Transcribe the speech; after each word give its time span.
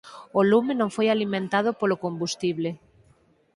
O 0.39 0.41
lume 0.51 0.73
non 0.77 0.89
foi 0.95 1.07
alimentado 1.11 1.69
polo 1.79 1.99
combustible. 2.05 2.69